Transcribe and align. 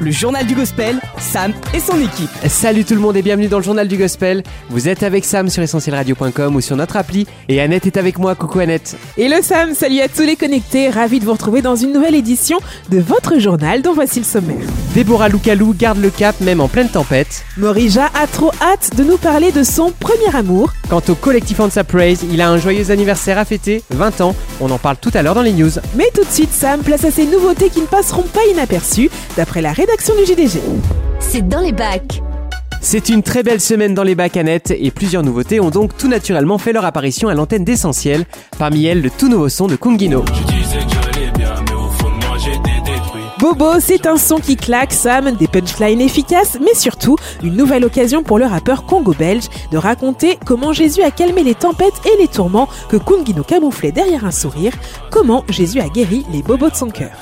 Le 0.00 0.10
journal 0.10 0.46
du 0.46 0.54
gospel, 0.54 0.98
Sam 1.18 1.52
et 1.74 1.80
son 1.80 1.98
équipe. 2.00 2.30
Salut 2.48 2.84
tout 2.84 2.94
le 2.94 3.00
monde 3.00 3.16
et 3.16 3.22
bienvenue 3.22 3.48
dans 3.48 3.58
le 3.58 3.62
journal 3.62 3.86
du 3.86 3.96
gospel. 3.96 4.42
Vous 4.70 4.88
êtes 4.88 5.02
avec 5.02 5.24
Sam 5.24 5.48
sur 5.48 5.62
essentielradio.com 5.62 6.56
ou 6.56 6.60
sur 6.60 6.74
notre 6.76 6.96
appli 6.96 7.26
et 7.48 7.60
Annette 7.60 7.86
est 7.86 7.96
avec 7.96 8.18
moi. 8.18 8.34
Coucou 8.34 8.60
Annette. 8.60 8.96
Hello 9.18 9.36
Sam, 9.42 9.74
salut 9.74 10.00
à 10.00 10.08
tous 10.08 10.22
les 10.22 10.36
connectés, 10.36 10.88
ravi 10.88 11.20
de 11.20 11.26
vous 11.26 11.32
retrouver 11.32 11.60
dans 11.60 11.76
une 11.76 11.92
nouvelle 11.92 12.14
édition 12.14 12.58
de 12.90 12.98
votre 12.98 13.38
journal 13.38 13.82
dont 13.82 13.92
voici 13.92 14.20
le 14.20 14.24
sommaire. 14.24 14.66
Déborah 14.94 15.28
Loukalou 15.28 15.74
garde 15.74 15.98
le 15.98 16.10
cap 16.10 16.40
même 16.40 16.60
en 16.60 16.68
pleine 16.68 16.88
tempête. 16.88 17.44
Morija 17.56 18.10
a 18.14 18.26
trop 18.26 18.52
hâte 18.62 18.96
de 18.96 19.04
nous 19.04 19.18
parler 19.18 19.52
de 19.52 19.62
son 19.62 19.92
premier 19.92 20.34
amour. 20.34 20.72
Quant 20.88 21.02
au 21.08 21.14
collectif 21.14 21.60
Ansa 21.60 21.84
Praise, 21.84 22.24
il 22.32 22.40
a 22.40 22.50
un 22.50 22.58
joyeux 22.58 22.90
anniversaire 22.90 23.38
à 23.38 23.44
fêter, 23.44 23.84
20 23.90 24.22
ans. 24.22 24.34
On 24.60 24.70
en 24.70 24.78
parle 24.78 24.96
tout 24.96 25.10
à 25.14 25.22
l'heure 25.22 25.34
dans 25.34 25.42
les 25.42 25.52
news. 25.52 25.70
Mais 25.94 26.10
tout 26.14 26.24
de 26.24 26.30
suite 26.32 26.52
Sam, 26.52 26.80
place 26.80 27.04
à 27.04 27.10
ces 27.10 27.26
nouveautés 27.30 27.70
qui 27.70 27.80
ne 27.80 27.86
passeront 27.86 28.22
pas 28.22 28.44
inaperçues 28.50 29.10
d'après 29.36 29.62
la 29.62 29.72
rédaction 29.72 30.14
du 30.16 30.24
JDG. 30.24 30.60
C'est 31.18 31.46
dans 31.48 31.60
les 31.60 31.72
bacs. 31.72 32.22
C'est 32.82 33.10
une 33.10 33.22
très 33.22 33.42
belle 33.42 33.60
semaine 33.60 33.94
dans 33.94 34.02
les 34.02 34.14
bacs 34.14 34.38
Annette 34.38 34.74
et 34.76 34.90
plusieurs 34.90 35.22
nouveautés 35.22 35.60
ont 35.60 35.70
donc 35.70 35.96
tout 35.96 36.08
naturellement 36.08 36.56
fait 36.56 36.72
leur 36.72 36.86
apparition 36.86 37.28
à 37.28 37.34
l'antenne 37.34 37.64
d'essentiel. 37.64 38.24
Parmi 38.58 38.86
elles, 38.86 39.02
le 39.02 39.10
tout 39.10 39.28
nouveau 39.28 39.50
son 39.50 39.66
de 39.66 39.76
Kungino. 39.76 40.24
Je 40.26 40.52
disais 40.54 40.89
Bobo, 43.40 43.80
c'est 43.80 44.06
un 44.06 44.18
son 44.18 44.36
qui 44.36 44.54
claque 44.54 44.92
Sam, 44.92 45.32
des 45.32 45.48
punchlines 45.48 46.02
efficaces, 46.02 46.58
mais 46.60 46.74
surtout 46.74 47.16
une 47.42 47.56
nouvelle 47.56 47.86
occasion 47.86 48.22
pour 48.22 48.38
le 48.38 48.44
rappeur 48.44 48.84
congo-belge 48.84 49.48
de 49.72 49.78
raconter 49.78 50.38
comment 50.44 50.74
Jésus 50.74 51.02
a 51.02 51.10
calmé 51.10 51.42
les 51.42 51.54
tempêtes 51.54 52.02
et 52.04 52.20
les 52.20 52.28
tourments 52.28 52.68
que 52.90 52.98
Kungino 52.98 53.42
camouflait 53.42 53.92
derrière 53.92 54.26
un 54.26 54.30
sourire, 54.30 54.74
comment 55.10 55.44
Jésus 55.48 55.80
a 55.80 55.88
guéri 55.88 56.26
les 56.30 56.42
bobos 56.42 56.68
de 56.68 56.76
son 56.76 56.88
cœur. 56.88 57.16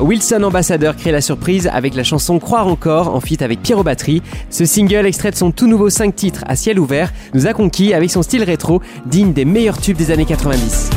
Wilson 0.00 0.42
Ambassadeur 0.42 0.96
crée 0.96 1.12
la 1.12 1.20
surprise 1.20 1.68
avec 1.72 1.94
la 1.94 2.02
chanson 2.02 2.38
Croire 2.38 2.66
encore 2.66 3.14
en 3.14 3.20
feat 3.20 3.42
avec 3.42 3.62
Pierrot 3.62 3.84
Batterie. 3.84 4.22
Ce 4.50 4.64
single, 4.64 5.06
extrait 5.06 5.30
de 5.30 5.36
son 5.36 5.52
tout 5.52 5.66
nouveau 5.66 5.90
5 5.90 6.14
titres 6.14 6.44
à 6.46 6.56
ciel 6.56 6.78
ouvert, 6.80 7.12
nous 7.32 7.46
a 7.46 7.52
conquis 7.52 7.94
avec 7.94 8.10
son 8.10 8.22
style 8.22 8.42
rétro, 8.42 8.82
digne 9.06 9.32
des 9.32 9.44
meilleurs 9.44 9.78
tubes 9.78 9.96
des 9.96 10.10
années 10.10 10.26
90. 10.26 10.90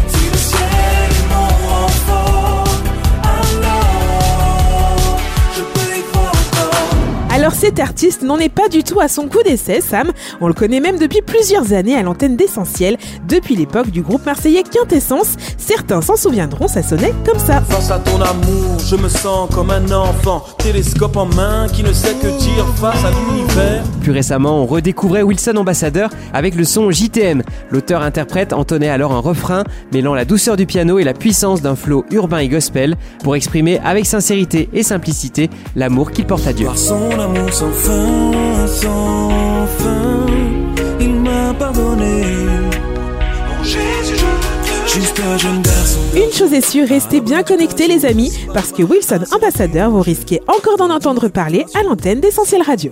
Cet 7.67 7.81
artiste 7.81 8.21
n'en 8.21 8.37
est 8.37 8.47
pas 8.47 8.69
du 8.69 8.81
tout 8.81 9.01
à 9.01 9.09
son 9.09 9.27
coup 9.27 9.43
d'essai, 9.43 9.81
Sam. 9.81 10.13
On 10.39 10.47
le 10.47 10.53
connaît 10.53 10.79
même 10.79 10.97
depuis 10.97 11.21
plusieurs 11.21 11.73
années 11.73 11.95
à 11.95 12.01
l'antenne 12.01 12.37
d'Essentiel, 12.37 12.95
depuis 13.27 13.57
l'époque 13.57 13.89
du 13.89 14.01
groupe 14.01 14.25
marseillais 14.25 14.63
Quintessence. 14.63 15.35
Certains 15.57 15.99
s'en 15.99 16.15
souviendront, 16.15 16.69
ça 16.69 16.81
sonnait 16.81 17.13
comme 17.25 17.39
ça. 17.39 17.59
Face 17.59 17.91
à 17.91 17.99
ton 17.99 18.21
amour, 18.21 18.79
je 18.79 18.95
me 18.95 19.09
sens 19.09 19.49
comme 19.53 19.69
un 19.69 19.91
enfant, 19.91 20.45
télescope 20.59 21.17
en 21.17 21.25
main, 21.25 21.67
qui 21.67 21.83
ne 21.83 21.91
sait 21.91 22.13
que 22.13 22.27
dire 22.39 22.65
face 22.77 23.03
à 23.03 23.11
l'univers. 23.11 23.83
Plus 24.01 24.13
récemment, 24.13 24.63
on 24.63 24.65
redécouvrait 24.65 25.23
Wilson 25.23 25.57
Ambassadeur 25.57 26.09
avec 26.33 26.55
le 26.55 26.63
son 26.63 26.89
JTM. 26.89 27.43
L'auteur-interprète 27.69 28.53
entonnait 28.53 28.87
alors 28.87 29.11
un 29.11 29.19
refrain 29.19 29.65
mêlant 29.91 30.13
la 30.13 30.23
douceur 30.23 30.55
du 30.55 30.65
piano 30.65 30.99
et 30.99 31.03
la 31.03 31.13
puissance 31.13 31.61
d'un 31.61 31.75
flow 31.75 32.05
urbain 32.11 32.37
et 32.37 32.47
gospel 32.47 32.95
pour 33.25 33.35
exprimer 33.35 33.81
avec 33.83 34.05
sincérité 34.05 34.69
et 34.71 34.83
simplicité 34.83 35.49
l'amour 35.75 36.11
qu'il 36.11 36.25
porte 36.25 36.47
à 36.47 36.53
Dieu. 36.53 36.67
Par 36.67 36.77
son 36.77 37.11
amour 37.19 37.56
sans 37.57 37.71
fin, 37.71 38.67
sans 38.67 39.65
fin, 39.79 40.25
il 40.99 41.15
m'a 41.15 41.55
pardonné. 41.55 42.21
Mon 43.49 43.63
Jésus, 43.63 44.13
je 44.13 44.13
veux 44.13 44.87
Juste 44.87 45.19
un 45.19 45.37
jeune 45.39 45.61
garçon. 45.63 45.99
Une 46.15 46.31
chose 46.31 46.53
est 46.53 46.61
sûre, 46.61 46.87
restez 46.87 47.19
bien 47.19 47.41
connectés 47.41 47.87
les 47.87 48.05
amis, 48.05 48.31
parce 48.53 48.71
que 48.71 48.83
Wilson 48.83 49.21
Ambassadeur, 49.31 49.89
vous 49.89 50.01
risquez 50.01 50.39
encore 50.47 50.77
d'en 50.77 50.91
entendre 50.91 51.29
parler 51.29 51.65
à 51.73 51.81
l'antenne 51.81 52.19
d'Essentiel 52.19 52.61
Radio. 52.61 52.91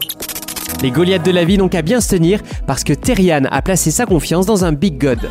Les 0.81 0.89
Goliaths 0.89 1.25
de 1.25 1.31
la 1.31 1.45
vie 1.45 1.59
n'ont 1.59 1.69
qu'à 1.69 1.83
bien 1.83 2.01
se 2.01 2.09
tenir 2.09 2.39
parce 2.65 2.83
que 2.83 2.93
Terrian 2.93 3.43
a 3.51 3.61
placé 3.61 3.91
sa 3.91 4.07
confiance 4.07 4.47
dans 4.47 4.65
un 4.65 4.71
Big 4.71 4.99
God. 4.99 5.29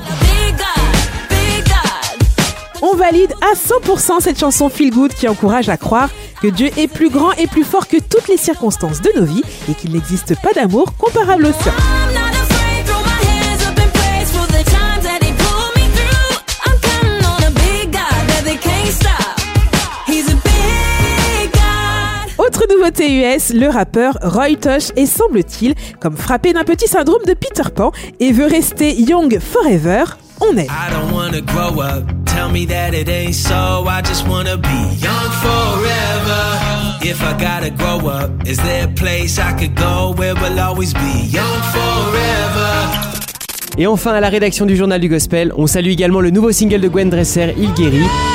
On 2.83 2.95
valide 2.95 3.33
à 3.41 3.57
100% 3.57 4.21
cette 4.21 4.39
chanson 4.39 4.69
Feel 4.69 4.91
Good 4.91 5.15
qui 5.15 5.27
encourage 5.27 5.69
à 5.69 5.77
croire 5.77 6.11
que 6.45 6.51
Dieu 6.51 6.69
est 6.77 6.89
plus 6.89 7.09
grand 7.09 7.33
et 7.33 7.47
plus 7.47 7.65
fort 7.65 7.89
que 7.89 7.97
toutes 7.97 8.29
les 8.29 8.37
circonstances 8.37 9.01
de 9.01 9.11
nos 9.17 9.25
vies 9.25 9.43
et 9.67 9.73
qu'il 9.73 9.93
n'existe 9.93 10.39
pas 10.43 10.53
d'amour 10.53 10.95
comparable 10.99 11.47
au 11.47 11.53
sien. 11.53 11.73
Autre 22.37 22.67
nouveauté 22.69 23.23
US, 23.23 23.55
le 23.55 23.69
rappeur 23.69 24.19
Roy 24.21 24.57
Tosh 24.61 24.91
est 24.97 25.07
semble-t-il 25.07 25.75
comme 25.99 26.15
frappé 26.19 26.53
d'un 26.53 26.65
petit 26.65 26.89
syndrome 26.89 27.23
de 27.27 27.33
Peter 27.33 27.71
Pan 27.75 27.91
et 28.21 28.33
veut 28.33 28.45
rester 28.45 28.95
young 28.95 29.39
forever. 29.41 30.05
On 30.43 30.55
est. 30.59 30.67
I 30.67 30.91
don't 30.93 31.11
wanna 31.11 31.41
grow 31.41 31.81
up. 31.81 32.14
Et 43.79 43.87
enfin, 43.87 44.15
à 44.15 44.21
la 44.21 44.29
rédaction 44.29 44.67
du 44.67 44.77
journal 44.77 45.01
du 45.01 45.09
Gospel, 45.09 45.53
on 45.57 45.67
salue 45.67 45.89
également 45.89 46.21
le 46.21 46.31
nouveau 46.31 46.53
single 46.53 46.81
de 46.81 46.89
Gwen 46.89 47.11
Dresser, 47.11 47.55
Il 47.59 47.73
guérit. 47.75 48.34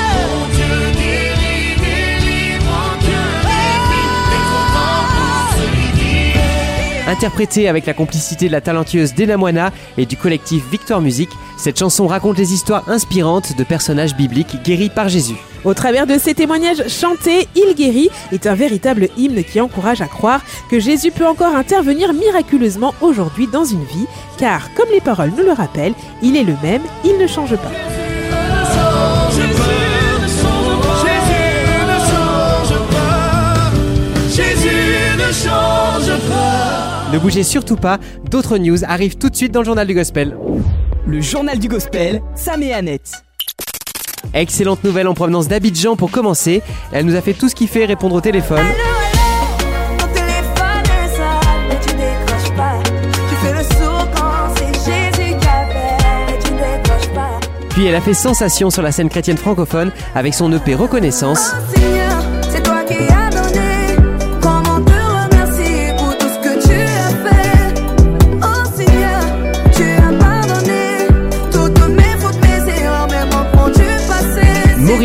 Interprétée 7.09 7.67
avec 7.67 7.87
la 7.87 7.95
complicité 7.95 8.45
de 8.45 8.51
la 8.51 8.61
talentueuse 8.61 9.15
Dena 9.15 9.35
Moana 9.35 9.71
et 9.97 10.05
du 10.05 10.15
collectif 10.15 10.61
Victoire 10.69 11.01
Musique, 11.01 11.31
cette 11.57 11.79
chanson 11.79 12.05
raconte 12.05 12.37
les 12.37 12.53
histoires 12.53 12.87
inspirantes 12.87 13.57
de 13.57 13.63
personnages 13.63 14.15
bibliques 14.15 14.61
guéris 14.63 14.91
par 14.91 15.09
Jésus. 15.09 15.37
Au 15.65 15.73
travers 15.73 16.05
de 16.05 16.19
ces 16.19 16.35
témoignages 16.35 16.87
chantés, 16.87 17.47
Il 17.55 17.73
guérit 17.73 18.11
est 18.31 18.45
un 18.45 18.53
véritable 18.53 19.09
hymne 19.17 19.43
qui 19.43 19.59
encourage 19.59 20.01
à 20.01 20.05
croire 20.05 20.41
que 20.69 20.79
Jésus 20.79 21.09
peut 21.09 21.25
encore 21.25 21.55
intervenir 21.55 22.13
miraculeusement 22.13 22.93
aujourd'hui 23.01 23.47
dans 23.47 23.65
une 23.65 23.85
vie, 23.85 24.05
car 24.37 24.71
comme 24.75 24.89
les 24.93 25.01
paroles 25.01 25.31
nous 25.35 25.43
le 25.43 25.53
rappellent, 25.53 25.95
il 26.21 26.37
est 26.37 26.43
le 26.43 26.53
même, 26.61 26.83
il 27.03 27.17
ne 27.17 27.25
change 27.25 27.55
pas. 27.55 27.71
Ne 36.07 36.68
bougez 37.17 37.43
surtout 37.43 37.75
pas, 37.75 37.97
d'autres 38.29 38.57
news 38.57 38.83
arrivent 38.83 39.17
tout 39.17 39.29
de 39.29 39.35
suite 39.35 39.51
dans 39.51 39.61
le 39.61 39.65
journal 39.65 39.87
du 39.87 39.95
Gospel. 39.95 40.37
Le 41.07 41.21
journal 41.21 41.57
du 41.57 41.67
gospel, 41.67 42.21
Sam 42.35 42.61
et 42.61 42.71
Annette. 42.71 43.23
Excellente 44.33 44.83
nouvelle 44.83 45.07
en 45.07 45.15
provenance 45.15 45.47
d'Abidjan 45.47 45.95
pour 45.95 46.11
commencer. 46.11 46.61
Elle 46.91 47.05
nous 47.05 47.15
a 47.15 47.21
fait 47.21 47.33
tout 47.33 47.49
ce 47.49 47.55
qu'il 47.55 47.67
fait 47.67 47.85
répondre 47.85 48.15
au 48.15 48.21
téléphone. 48.21 48.65
Qui. 51.81 51.93
Puis 57.69 57.85
elle 57.85 57.95
a 57.95 58.01
fait 58.01 58.13
sensation 58.13 58.69
sur 58.69 58.81
la 58.81 58.91
scène 58.91 59.09
chrétienne 59.09 59.37
francophone 59.37 59.91
avec 60.13 60.33
son 60.33 60.51
EP 60.51 60.75
Reconnaissance. 60.75 61.53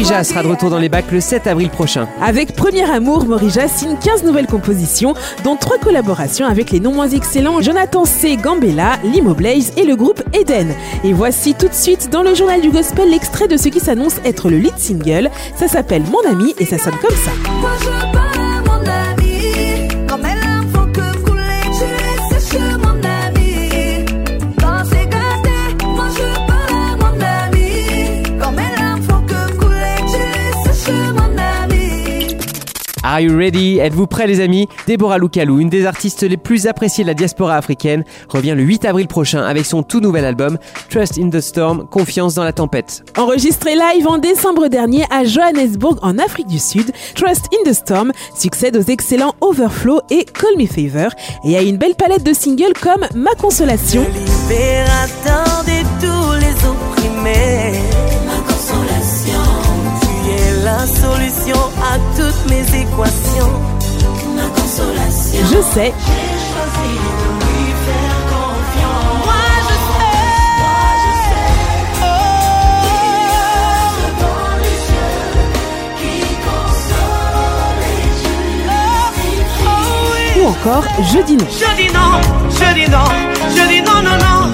Morija 0.04 0.22
sera 0.22 0.42
de 0.42 0.48
retour 0.48 0.68
dans 0.68 0.78
les 0.78 0.90
bacs 0.90 1.10
le 1.12 1.18
7 1.18 1.46
avril 1.46 1.70
prochain. 1.70 2.06
Avec 2.20 2.54
Premier 2.54 2.82
Amour, 2.82 3.24
Morija 3.24 3.68
signe 3.68 3.96
15 3.96 4.24
nouvelles 4.24 4.46
compositions, 4.46 5.14
dont 5.44 5.56
3 5.56 5.78
collaborations 5.78 6.46
avec 6.46 6.72
les 6.72 6.78
non 6.78 6.92
moins 6.92 7.08
excellents 7.08 7.62
Jonathan 7.62 8.04
C. 8.04 8.36
Gambella, 8.36 8.98
Limo 9.02 9.32
Blaze 9.32 9.72
et 9.78 9.84
le 9.86 9.96
groupe 9.96 10.22
Eden. 10.34 10.74
Et 11.04 11.14
voici 11.14 11.54
tout 11.54 11.68
de 11.68 11.74
suite 11.74 12.10
dans 12.10 12.22
le 12.22 12.34
journal 12.34 12.60
du 12.60 12.68
gospel 12.68 13.08
l'extrait 13.08 13.48
de 13.48 13.56
ce 13.56 13.70
qui 13.70 13.80
s'annonce 13.80 14.16
être 14.26 14.50
le 14.50 14.58
lead 14.58 14.76
single. 14.76 15.30
Ça 15.56 15.68
s'appelle 15.68 16.02
Mon 16.02 16.30
ami 16.30 16.54
et 16.58 16.66
ça 16.66 16.76
sonne 16.76 16.98
comme 17.00 17.16
ça. 17.16 17.30
Are 33.06 33.20
you 33.20 33.36
ready? 33.36 33.80
Êtes-vous 33.80 34.06
prêts 34.06 34.26
les 34.26 34.40
amis? 34.40 34.66
Deborah 34.88 35.18
Lukalou, 35.18 35.60
une 35.60 35.68
des 35.68 35.84
artistes 35.84 36.22
les 36.22 36.38
plus 36.38 36.66
appréciées 36.66 37.04
de 37.04 37.08
la 37.08 37.14
diaspora 37.14 37.54
africaine, 37.56 38.02
revient 38.30 38.54
le 38.56 38.62
8 38.62 38.86
avril 38.86 39.08
prochain 39.08 39.42
avec 39.42 39.66
son 39.66 39.82
tout 39.82 40.00
nouvel 40.00 40.24
album 40.24 40.56
Trust 40.88 41.18
in 41.18 41.28
the 41.28 41.40
Storm, 41.40 41.86
Confiance 41.86 42.34
dans 42.34 42.44
la 42.44 42.54
tempête. 42.54 43.04
Enregistré 43.18 43.74
live 43.74 44.08
en 44.08 44.16
décembre 44.16 44.68
dernier 44.68 45.04
à 45.10 45.24
Johannesburg 45.24 45.98
en 46.00 46.16
Afrique 46.18 46.46
du 46.46 46.58
Sud, 46.58 46.92
Trust 47.14 47.44
in 47.52 47.70
the 47.70 47.74
Storm 47.74 48.10
succède 48.34 48.74
aux 48.74 48.90
excellents 48.90 49.34
Overflow 49.42 50.00
et 50.08 50.24
Call 50.24 50.56
Me 50.56 50.66
Favor 50.66 51.10
et 51.44 51.58
a 51.58 51.62
une 51.62 51.76
belle 51.76 51.96
palette 51.96 52.24
de 52.24 52.32
singles 52.32 52.72
comme 52.80 53.04
Ma 53.14 53.34
Consolation, 53.34 54.00
libérateur 54.00 55.62
de 55.66 55.82
tous 56.00 56.40
les 56.40 56.54
opprimés. 56.66 57.80
Ma 58.24 58.40
consolation, 58.50 59.42
Tu 60.00 60.30
es 60.30 60.64
la 60.64 60.86
solution 60.86 61.60
à 61.82 61.98
équations. 62.94 63.52
ma 64.36 64.48
consolation. 64.48 65.40
Je 65.50 65.62
sais, 65.62 65.92
ou 80.36 80.46
encore 80.46 80.84
Je 81.12 81.22
dis 81.22 81.36
non. 81.36 81.46
Je 81.50 81.76
dis 81.76 81.92
non, 81.92 82.20
je 82.50 82.74
dis 82.74 82.90
non, 82.90 83.04
je 83.56 83.68
dis 83.68 83.82
non, 83.82 84.02
non, 84.02 84.16
non. 84.24 84.52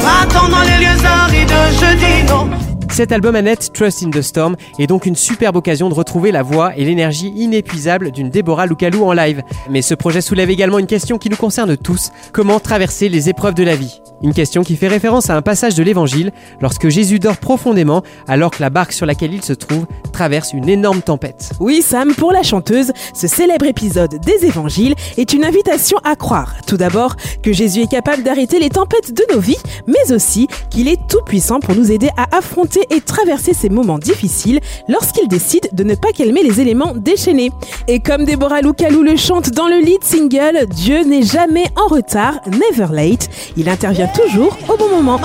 Va-t'en 0.00 0.48
dans 0.48 0.62
les 0.62 0.78
lieux 0.84 1.04
arides, 1.04 1.52
je 1.80 1.96
dis 1.96 2.22
non. 2.28 2.71
Cet 2.92 3.10
album 3.10 3.34
Annette, 3.36 3.72
Trust 3.72 4.02
in 4.02 4.10
the 4.10 4.20
Storm, 4.20 4.54
est 4.78 4.86
donc 4.86 5.06
une 5.06 5.16
superbe 5.16 5.56
occasion 5.56 5.88
de 5.88 5.94
retrouver 5.94 6.30
la 6.30 6.42
voix 6.42 6.76
et 6.76 6.84
l'énergie 6.84 7.32
inépuisable 7.34 8.10
d'une 8.10 8.28
Deborah 8.28 8.66
Lukalou 8.66 9.04
en 9.04 9.14
live. 9.14 9.42
Mais 9.70 9.80
ce 9.80 9.94
projet 9.94 10.20
soulève 10.20 10.50
également 10.50 10.78
une 10.78 10.86
question 10.86 11.16
qui 11.16 11.30
nous 11.30 11.36
concerne 11.36 11.78
tous, 11.78 12.10
comment 12.34 12.60
traverser 12.60 13.08
les 13.08 13.30
épreuves 13.30 13.54
de 13.54 13.62
la 13.62 13.76
vie? 13.76 14.02
Une 14.22 14.34
question 14.34 14.62
qui 14.62 14.76
fait 14.76 14.88
référence 14.88 15.30
à 15.30 15.36
un 15.36 15.40
passage 15.40 15.74
de 15.74 15.82
l'évangile, 15.82 16.32
lorsque 16.60 16.90
Jésus 16.90 17.18
dort 17.18 17.38
profondément 17.38 18.02
alors 18.28 18.50
que 18.50 18.60
la 18.60 18.68
barque 18.68 18.92
sur 18.92 19.06
laquelle 19.06 19.32
il 19.32 19.42
se 19.42 19.54
trouve 19.54 19.86
traverse 20.12 20.52
une 20.52 20.68
énorme 20.68 21.00
tempête. 21.00 21.52
Oui 21.60 21.80
Sam, 21.80 22.14
pour 22.14 22.30
la 22.30 22.42
chanteuse, 22.42 22.92
ce 23.14 23.26
célèbre 23.26 23.64
épisode 23.64 24.20
des 24.20 24.44
évangiles 24.44 24.94
est 25.16 25.32
une 25.32 25.46
invitation 25.46 25.96
à 26.04 26.14
croire, 26.14 26.56
tout 26.66 26.76
d'abord, 26.76 27.16
que 27.42 27.54
Jésus 27.54 27.80
est 27.80 27.90
capable 27.90 28.22
d'arrêter 28.22 28.58
les 28.58 28.68
tempêtes 28.68 29.14
de 29.14 29.24
nos 29.34 29.40
vies, 29.40 29.56
mais 29.86 30.12
aussi 30.12 30.46
qu'il 30.68 30.88
est 30.88 31.00
tout 31.08 31.22
puissant 31.24 31.58
pour 31.58 31.74
nous 31.74 31.90
aider 31.90 32.10
à 32.18 32.36
affronter 32.36 32.81
et 32.90 33.00
traverser 33.00 33.54
ces 33.54 33.68
moments 33.68 33.98
difficiles 33.98 34.60
lorsqu'il 34.88 35.28
décide 35.28 35.68
de 35.72 35.84
ne 35.84 35.94
pas 35.94 36.12
calmer 36.12 36.42
les 36.42 36.60
éléments 36.60 36.94
déchaînés. 36.94 37.50
Et 37.88 38.00
comme 38.00 38.24
Deborah 38.24 38.60
Lukalou 38.60 39.02
le 39.02 39.16
chante 39.16 39.50
dans 39.50 39.68
le 39.68 39.78
lead 39.78 40.04
single, 40.04 40.66
Dieu 40.68 41.04
n'est 41.04 41.22
jamais 41.22 41.64
en 41.76 41.86
retard, 41.86 42.40
never 42.46 42.92
late, 42.92 43.28
il 43.56 43.68
intervient 43.68 44.08
toujours 44.08 44.56
au 44.68 44.76
bon 44.76 44.88
moment. 44.88 45.18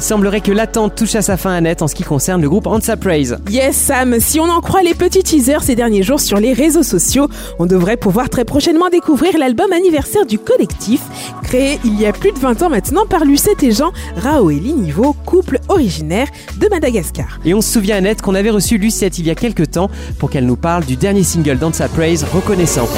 Il 0.00 0.04
semblerait 0.04 0.40
que 0.40 0.50
l'attente 0.50 0.94
touche 0.94 1.14
à 1.14 1.20
sa 1.20 1.36
fin 1.36 1.52
Annette 1.52 1.82
en 1.82 1.86
ce 1.86 1.94
qui 1.94 2.04
concerne 2.04 2.40
le 2.40 2.48
groupe 2.48 2.66
Ansa 2.66 2.96
Praise. 2.96 3.36
Yes 3.50 3.76
Sam, 3.76 4.18
si 4.18 4.40
on 4.40 4.44
en 4.44 4.62
croit 4.62 4.82
les 4.82 4.94
petits 4.94 5.22
teasers 5.22 5.62
ces 5.62 5.74
derniers 5.74 6.02
jours 6.02 6.20
sur 6.20 6.38
les 6.38 6.54
réseaux 6.54 6.82
sociaux, 6.82 7.28
on 7.58 7.66
devrait 7.66 7.98
pouvoir 7.98 8.30
très 8.30 8.46
prochainement 8.46 8.88
découvrir 8.88 9.36
l'album 9.36 9.70
anniversaire 9.72 10.24
du 10.24 10.38
collectif, 10.38 11.02
créé 11.42 11.78
il 11.84 12.00
y 12.00 12.06
a 12.06 12.14
plus 12.14 12.32
de 12.32 12.38
20 12.38 12.62
ans 12.62 12.70
maintenant 12.70 13.04
par 13.04 13.26
Lucette 13.26 13.62
et 13.62 13.72
Jean, 13.72 13.92
Rao 14.16 14.48
et 14.48 14.54
Linivo, 14.54 15.14
couple 15.26 15.58
originaire 15.68 16.28
de 16.58 16.66
Madagascar. 16.68 17.38
Et 17.44 17.52
on 17.52 17.60
se 17.60 17.70
souvient 17.70 17.96
Annette 17.96 18.22
qu'on 18.22 18.34
avait 18.34 18.48
reçu 18.48 18.78
Lucette 18.78 19.18
il 19.18 19.26
y 19.26 19.30
a 19.30 19.34
quelques 19.34 19.72
temps 19.72 19.90
pour 20.18 20.30
qu'elle 20.30 20.46
nous 20.46 20.56
parle 20.56 20.86
du 20.86 20.96
dernier 20.96 21.24
single 21.24 21.58
d'Ansa 21.58 21.88
Praise, 21.88 22.24
Reconnaissant. 22.32 22.88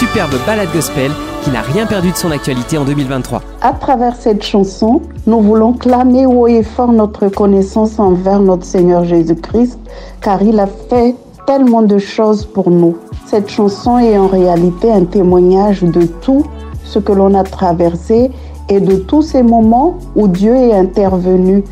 Superbe 0.00 0.36
balade 0.46 0.72
gospel 0.72 1.10
qui 1.44 1.50
n'a 1.50 1.60
rien 1.60 1.84
perdu 1.84 2.10
de 2.10 2.16
son 2.16 2.30
actualité 2.30 2.78
en 2.78 2.86
2023. 2.86 3.42
À 3.60 3.74
travers 3.74 4.16
cette 4.16 4.42
chanson, 4.42 5.02
nous 5.26 5.42
voulons 5.42 5.74
clamer 5.74 6.24
haut 6.24 6.46
et 6.46 6.62
fort 6.62 6.90
notre 6.90 7.24
reconnaissance 7.24 7.98
envers 7.98 8.40
notre 8.40 8.64
Seigneur 8.64 9.04
Jésus-Christ, 9.04 9.78
car 10.22 10.42
il 10.42 10.58
a 10.58 10.66
fait 10.66 11.14
tellement 11.46 11.82
de 11.82 11.98
choses 11.98 12.46
pour 12.46 12.70
nous. 12.70 12.96
Cette 13.26 13.50
chanson 13.50 13.98
est 13.98 14.16
en 14.16 14.26
réalité 14.26 14.90
un 14.90 15.04
témoignage 15.04 15.82
de 15.82 16.06
tout 16.22 16.46
ce 16.82 16.98
que 16.98 17.12
l'on 17.12 17.34
a 17.34 17.44
traversé 17.44 18.30
et 18.70 18.80
de 18.80 18.96
tous 18.96 19.20
ces 19.20 19.42
moments 19.42 19.98
où 20.16 20.28
Dieu 20.28 20.56
est 20.56 20.72
intervenu. 20.72 21.62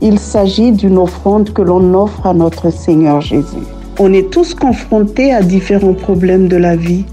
Il 0.00 0.18
s'agit 0.18 0.72
d'une 0.72 0.96
offrande 0.96 1.52
que 1.52 1.60
l'on 1.60 1.92
offre 1.92 2.26
à 2.26 2.32
notre 2.32 2.70
Seigneur 2.70 3.20
Jésus. 3.20 3.66
On 3.98 4.10
est 4.14 4.30
tous 4.30 4.54
confrontés 4.54 5.34
à 5.34 5.42
différents 5.42 5.92
problèmes 5.92 6.48
de 6.48 6.56
la 6.56 6.76
vie, 6.76 7.04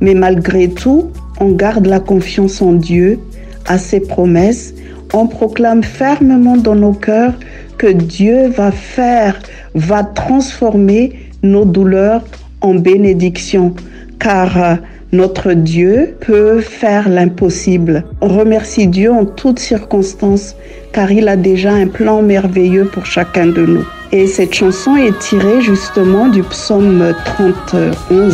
mais 0.00 0.14
malgré 0.14 0.68
tout, 0.68 1.10
on 1.40 1.52
garde 1.52 1.86
la 1.86 2.00
confiance 2.00 2.62
en 2.62 2.72
Dieu, 2.72 3.18
à 3.66 3.78
ses 3.78 4.00
promesses, 4.00 4.74
on 5.12 5.26
proclame 5.26 5.82
fermement 5.82 6.56
dans 6.56 6.74
nos 6.74 6.92
cœurs 6.92 7.34
que 7.78 7.88
Dieu 7.88 8.48
va 8.48 8.70
faire, 8.70 9.40
va 9.74 10.04
transformer 10.04 11.12
nos 11.42 11.64
douleurs 11.64 12.22
en 12.60 12.74
bénédiction, 12.74 13.74
car 14.18 14.62
euh, 14.62 14.74
notre 15.12 15.54
Dieu 15.54 16.14
peut 16.20 16.60
faire 16.60 17.08
l'impossible. 17.08 18.04
On 18.20 18.28
remercie 18.28 18.86
Dieu 18.86 19.10
en 19.10 19.24
toutes 19.24 19.58
circonstances, 19.58 20.54
car 20.92 21.10
il 21.10 21.26
a 21.28 21.36
déjà 21.36 21.72
un 21.72 21.88
plan 21.88 22.22
merveilleux 22.22 22.84
pour 22.84 23.06
chacun 23.06 23.46
de 23.46 23.64
nous. 23.64 23.84
Et 24.12 24.26
cette 24.26 24.54
chanson 24.54 24.96
est 24.96 25.18
tirée 25.18 25.62
justement 25.62 26.28
du 26.28 26.42
psaume 26.42 27.14
31. 27.24 28.28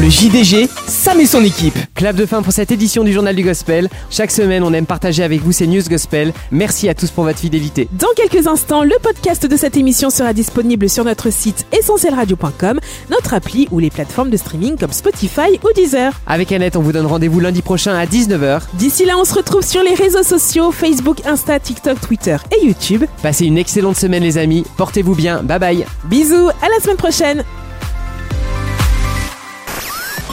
Le 0.00 0.08
JDG, 0.08 0.66
Sam 0.86 1.20
et 1.20 1.26
son 1.26 1.44
équipe. 1.44 1.78
Clap 1.94 2.16
de 2.16 2.24
fin 2.24 2.40
pour 2.40 2.54
cette 2.54 2.70
édition 2.70 3.04
du 3.04 3.12
Journal 3.12 3.36
du 3.36 3.42
Gospel. 3.42 3.90
Chaque 4.08 4.30
semaine, 4.30 4.62
on 4.62 4.72
aime 4.72 4.86
partager 4.86 5.22
avec 5.22 5.42
vous 5.42 5.52
ces 5.52 5.66
news 5.66 5.82
gospel. 5.90 6.32
Merci 6.50 6.88
à 6.88 6.94
tous 6.94 7.10
pour 7.10 7.24
votre 7.24 7.38
fidélité. 7.38 7.86
Dans 7.92 8.08
quelques 8.16 8.46
instants, 8.46 8.82
le 8.82 8.94
podcast 9.02 9.44
de 9.44 9.56
cette 9.58 9.76
émission 9.76 10.08
sera 10.08 10.32
disponible 10.32 10.88
sur 10.88 11.04
notre 11.04 11.28
site 11.28 11.66
essentielradio.com, 11.78 12.80
notre 13.10 13.34
appli 13.34 13.68
ou 13.70 13.78
les 13.78 13.90
plateformes 13.90 14.30
de 14.30 14.38
streaming 14.38 14.78
comme 14.78 14.92
Spotify 14.92 15.60
ou 15.62 15.68
Deezer. 15.74 16.18
Avec 16.26 16.50
Annette, 16.50 16.76
on 16.76 16.80
vous 16.80 16.92
donne 16.92 17.04
rendez-vous 17.04 17.40
lundi 17.40 17.60
prochain 17.60 17.94
à 17.94 18.06
19h. 18.06 18.62
D'ici 18.78 19.04
là, 19.04 19.18
on 19.18 19.24
se 19.24 19.34
retrouve 19.34 19.66
sur 19.66 19.82
les 19.82 19.94
réseaux 19.94 20.22
sociaux 20.22 20.72
Facebook, 20.72 21.18
Insta, 21.26 21.60
TikTok, 21.60 22.00
Twitter 22.00 22.38
et 22.58 22.64
YouTube. 22.64 23.04
Passez 23.22 23.44
une 23.44 23.58
excellente 23.58 23.96
semaine 23.96 24.22
les 24.22 24.38
amis. 24.38 24.64
Portez-vous 24.78 25.14
bien. 25.14 25.42
Bye 25.42 25.58
bye. 25.58 25.84
Bisous, 26.04 26.48
à 26.48 26.70
la 26.74 26.80
semaine 26.82 26.96
prochaine 26.96 27.44